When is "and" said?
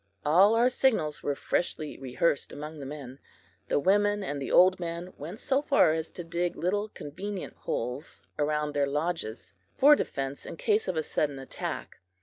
4.23-4.41